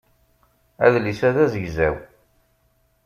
Adlis-a 0.85 1.29
d 1.35 1.37
azegzaw. 1.43 1.95